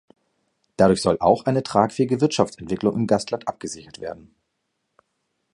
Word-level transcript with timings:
Dadurch 0.77 0.99
soll 0.99 1.17
auch 1.19 1.45
eine 1.45 1.61
tragfähige 1.61 2.21
Wirtschaftsentwicklung 2.21 2.95
im 2.95 3.05
Gastland 3.05 3.47
abgesichert 3.47 3.99
werden. 4.01 4.33